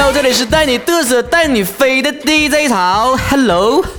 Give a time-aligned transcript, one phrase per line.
[0.00, 3.18] Hello，这里是带你嘚瑟带你飞的 DJ 潮。
[3.28, 3.82] Hello。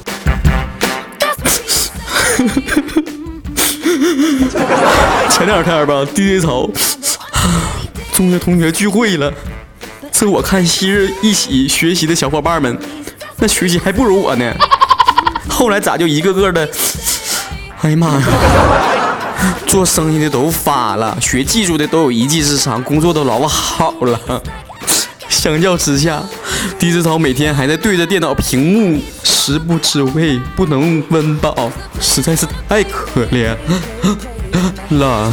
[5.30, 6.70] 前两天吧，DJ 潮，
[8.14, 9.30] 中学同学聚会了，
[10.10, 12.80] 这我看昔日一起学习的小伙伴们，
[13.36, 14.56] 那学习还不如我呢。
[15.50, 16.70] 后来咋就一个个的？
[17.82, 18.22] 哎呀妈呀！
[19.68, 24.42] 做生意的都发了，学技术的都有一技之长，工作都老好了。
[25.40, 26.22] 相较之下，
[26.78, 31.72] 低志超每天还在对着电脑屏幕，食不知味，不能温饱，
[32.02, 33.56] 实在是太可怜
[34.90, 35.32] 了。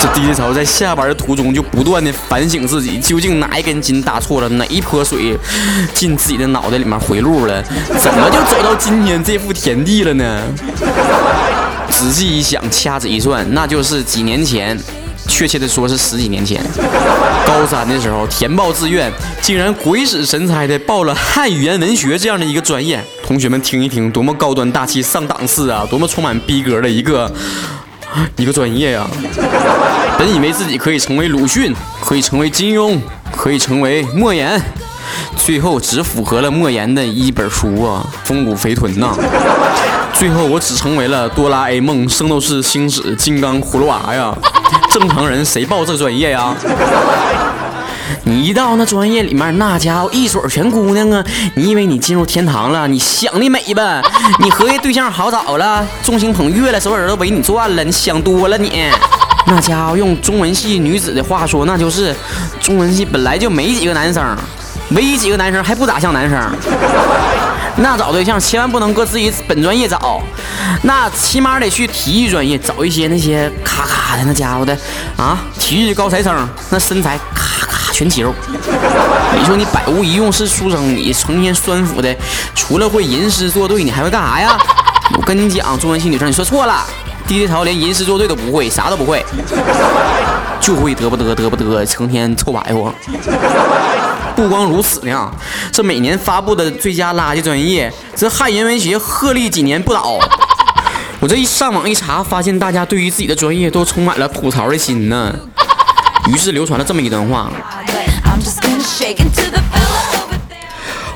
[0.00, 5.36] 这低志超在下班的途中就不断的反省自己，究竟哪一根筋搭错了，哪一泼水
[5.92, 7.62] 进自己的脑袋里面回路了，
[7.98, 10.42] 怎么就走到今天这副田地了呢？
[11.90, 14.78] 仔细一想，掐指一算，那就是几年前，
[15.40, 16.62] 确切的说是十几年前，
[17.46, 19.10] 高三的时候填报志愿，
[19.40, 23.02] 竟然鬼使神差的报了汉语言文学这样的一个专业。
[23.24, 27.32] 同学们听一听，多么高端大气上档次啊，多么充满逼格的一个
[28.36, 29.06] 一个专业呀！
[30.18, 32.98] 本以为自己可以成为鲁迅，可以成为金庸，
[33.34, 34.62] 可以成为莫言，
[35.38, 39.16] 最后只符合了莫言的一本书啊，《丰骨肥臀》呐。
[40.12, 44.36] 最后我只成为了哆啦 A 梦、圣斗士星矢、金刚、葫芦娃呀！
[44.90, 46.54] 正常人谁报这专业呀？
[48.24, 51.24] 你一到那专业里面，那家伙一水全姑娘啊！
[51.54, 52.88] 你以为你进入天堂了？
[52.88, 54.02] 你想的美吧？
[54.40, 57.84] 你合计对象好找了，众星捧月了，所有人都围你转了？
[57.84, 58.82] 你想多了你！
[59.46, 62.14] 那家伙用中文系女子的话说，那就是
[62.60, 64.36] 中文系本来就没几个男生，
[64.90, 66.38] 唯一几个男生还不咋像男生。
[67.76, 70.20] 那找对象千万不能搁自己本专业找，
[70.82, 74.76] 那起码得去体育专业找一些那些咔咔的那家伙的
[75.16, 78.34] 啊，体育高材生，那身材咔咔全肌肉。
[79.38, 82.14] 你说你百无一用是书生，你成天酸腐的，
[82.54, 84.58] 除了会吟诗作对，你还会干啥呀？
[85.16, 86.84] 我跟你讲，中文系女生你说错了，
[87.26, 89.24] 低低头连吟诗作对都不会，啥都不会，
[90.60, 92.92] 就会得不得得不得，成天臭白活。
[94.40, 95.30] 不光如此呢，
[95.70, 100.18] 这每年发布的最佳垃圾专业，这汉语文学鹤立几年不倒。
[101.20, 105.30] 我这一上网一查，发现大家对于自己的专业都充满了吐槽的心呢。
[106.32, 107.50] 于是流传了这么一段话。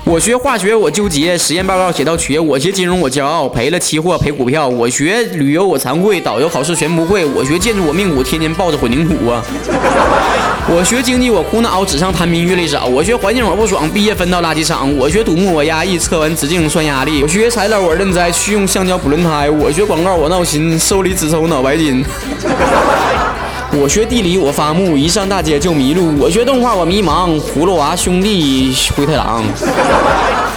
[0.07, 2.39] 我学化学，我纠结；实验报告写到缺。
[2.39, 4.69] 我学金融，我骄傲；赔了期货，赔股票。
[4.69, 7.25] 我学旅游，我惭愧；导游考试全不会。
[7.25, 9.43] 我学建筑，我命苦，天天抱着混凝土啊。
[10.69, 12.85] 我学经济，我苦恼；纸上谈兵，阅历少。
[12.85, 14.95] 我学环境，我不爽；毕业分到垃圾场。
[14.99, 17.23] 我学土木，我压抑；测完直径算压力。
[17.23, 19.49] 我学材料，我认栽；去用橡胶补轮胎。
[19.49, 22.05] 我学广告，我闹心；收礼只抽脑白金。
[23.77, 26.17] 我学地理，我发木；一上大街就迷路。
[26.19, 29.43] 我学动画，我迷茫；葫芦娃兄弟，灰太狼。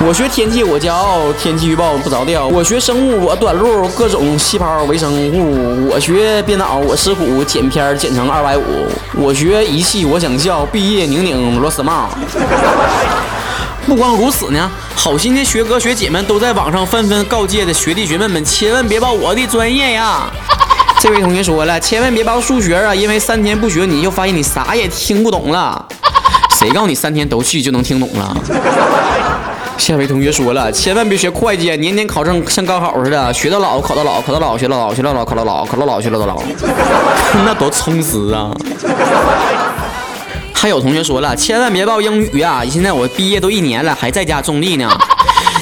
[0.06, 2.48] 我学天气，我骄傲；天气预报不着调。
[2.48, 5.90] 我学生物，我短路；各种细胞微生物。
[5.90, 8.64] 我学编导，我吃苦；剪片剪成二百五。
[9.16, 12.10] 我学仪器，我想笑；毕业拧拧螺丝帽。
[13.88, 20.30] 不光如此呢，好心的学哥学姐们都在网上纷纷告诫的学弟学妹们，千万别报我的专业呀。
[21.00, 25.86] 这位同学说了，千万别报数学啊，因为三天不学，你就发现你啥也听不懂了。
[26.60, 28.36] 谁告诉你三天都去就能听懂了？
[29.78, 36.42] 下位同学说了，千万别学会计，年年考证像高考似的，学到老考到老，考到老学到老，学到老考到老，考到老学到老，
[37.46, 38.50] 那多充实啊！
[40.52, 44.90] 还有同学说了，千万别报英语啊，现在我毕业都一年了，还在家种地呢。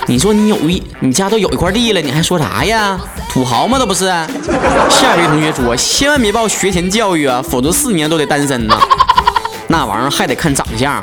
[0.08, 3.00] 你说你有一，你家都有一块地了，你还说啥呀？
[3.32, 3.80] 土豪吗？
[3.80, 4.06] 都不是。
[4.06, 8.78] 下一位同学说，千万别报学前教育啊，否则四年都得单身呢。
[9.68, 11.02] 那玩意儿还得看长相。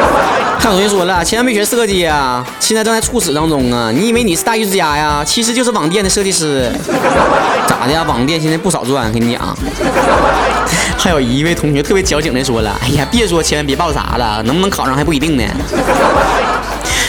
[0.58, 3.90] 看同学说了，千万别学设计啊，现在正在猝死当中啊。
[3.92, 5.22] 你以为你是大艺术家呀？
[5.22, 6.72] 其实就是网店的设计师。
[7.68, 8.02] 咋的呀？
[8.08, 9.56] 网店现在不少赚，跟你讲。
[10.98, 15.44] 还有一位同学特别矫情的说了，哎呀，别说千万别报啥了，能不能考上还不一定呢。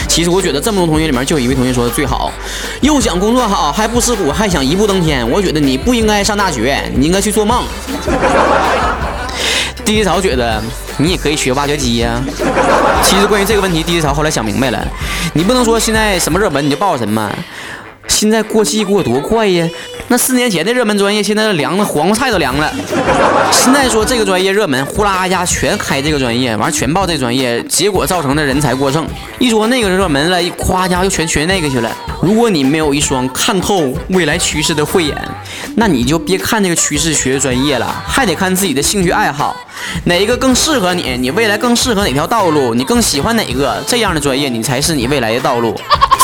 [0.08, 2.32] 其实我觉得这么多同学里面，就有一位同学说的最好，
[2.80, 5.28] 又想工作好，还不吃苦，还想一步登天。
[5.30, 7.64] 我觉得你不应该上大学，你应该去做梦。
[9.84, 10.62] 第一潮觉得
[10.98, 12.20] 你也可以学挖掘机呀。
[13.02, 14.86] 其实关于这个问题，第一潮后来想明白了，
[15.32, 17.30] 你不能说现在什么热门你就报什么。
[18.10, 19.66] 现在过季过多快呀！
[20.08, 22.70] 那四年前的热门专业，现在凉的黄瓜菜都凉了。
[23.52, 29.06] 现在说这个专业热门，呼啦一下全开这个专业，完全报这专业，结果造成的人才过剩。
[29.38, 31.90] 一说那个热门了，一夸家又全学那个去了。
[32.20, 35.16] 如果你没有一双看透未来趋势的慧眼，
[35.76, 39.56] 那你就别看这个趋势学专业了，还得看自己的兴趣爱好，
[40.04, 45.74] 哪一个更适合你，你未来更适合哪条道路，你更喜欢哪个这样的专业，你才是你未来的道路。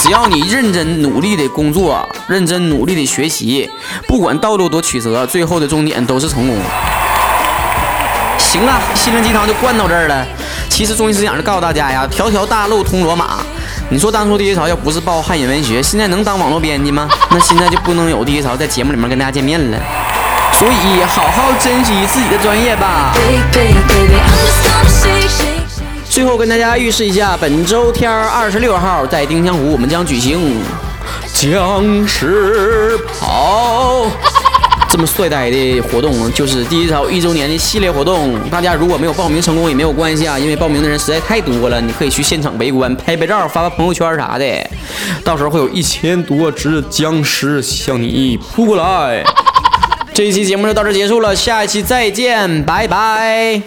[0.07, 3.69] 只要你认真努力的工作，认真努力的学习，
[4.07, 6.57] 不管道路多曲折，最后的终点都是成功。
[8.39, 10.25] 行了，心灵鸡汤就灌到这儿了。
[10.69, 13.41] 其实中心思想是告诉大家呀，条条大路通罗马。
[13.89, 17.09] 你说当初第一潮要不是报汉语文学，现在能当网络编辑吗？
[17.33, 19.79] 那现在就不能有第一潮在节目里面跟大家见面了。
[20.53, 23.13] 所以好好珍惜自己的专业吧。
[26.17, 30.63] 最后跟大家预示一下，本周天二十六号在丁香湖，我们将举行
[31.31, 34.07] 僵尸跑
[34.89, 38.41] 这么帅呆的活动，就是第一条一周年的系列活动。
[38.49, 44.71] 大家如果没有报名成功也没有关系啊，因为报名的人实在太多了，你可以去现场围观、拍拍照、发发朋友圈啥的。
[45.23, 49.23] 到时候会有一千多只僵尸向你扑过来。
[50.15, 53.61] 这一期节目就到这结束了，下一期再见，拜拜。